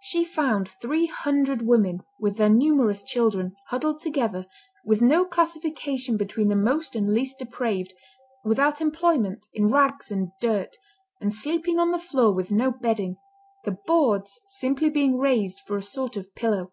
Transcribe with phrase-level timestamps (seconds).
[0.00, 4.44] She found three hundred women, with their numerous children, huddled together,
[4.84, 7.94] with no classification between the most and least depraved,
[8.44, 10.76] without employment, in rags and dirt,
[11.22, 13.16] and sleeping on the floor with no bedding,
[13.64, 16.70] the boards simply being raised for a sort of pillow.